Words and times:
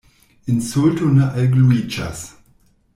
Insulto 0.51 1.05
ne 1.17 1.29
algluiĝas. 1.43 2.29